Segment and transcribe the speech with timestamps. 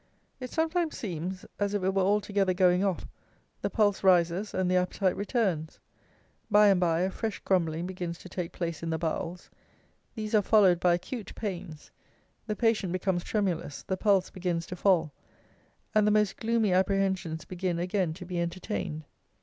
[0.39, 3.05] It sometimes seems as if it were altogether going off;
[3.61, 5.77] the pulse rises, and the appetite returns.
[6.49, 9.51] By and by a fresh grumbling begins to take place in the bowels.
[10.15, 11.91] These are followed by acute pains;
[12.47, 15.11] the patient becomes tremulous; the pulse begins to fall,
[15.93, 19.03] and the most gloomy apprehensions begin again to be entertained.